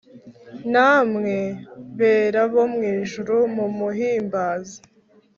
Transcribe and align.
Namwe 0.73 1.35
bera 1.99 2.41
bo 2.51 2.63
mw’ijuru 2.73 3.35
mumuhimbaze 3.55 4.77